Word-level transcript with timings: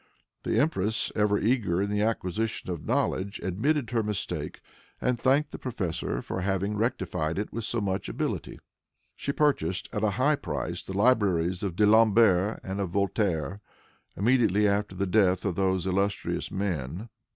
The 0.41 0.57
empress, 0.59 1.11
ever 1.15 1.37
eager 1.37 1.79
in 1.79 1.91
the 1.91 2.01
acquisition 2.01 2.71
of 2.71 2.87
knowledge, 2.87 3.39
admitted 3.43 3.91
her 3.91 4.01
mistake, 4.01 4.61
and 4.99 5.19
thanked 5.19 5.51
the 5.51 5.59
professor 5.59 6.23
for 6.23 6.41
having 6.41 6.75
rectified 6.75 7.37
it 7.37 7.53
with 7.53 7.65
so 7.65 7.79
much 7.81 8.09
ability. 8.09 8.57
She 9.15 9.31
purchased, 9.31 9.87
at 9.93 10.03
a 10.03 10.09
high 10.17 10.37
price, 10.37 10.81
the 10.81 10.97
libraries 10.97 11.61
of 11.61 11.75
D'Alembert, 11.75 12.61
and 12.63 12.79
of 12.81 12.89
Voltaire, 12.89 13.61
immediately 14.17 14.67
after 14.67 14.95
the 14.95 15.05
death 15.05 15.45
of 15.45 15.53
those 15.53 15.85
illustrious 15.85 16.49
men. 16.51 17.09